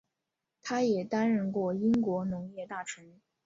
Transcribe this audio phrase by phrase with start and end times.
[0.63, 3.21] 他也担任过英国农业大臣。